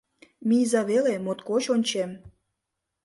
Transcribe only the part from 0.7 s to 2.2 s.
веле, моткоч ончем.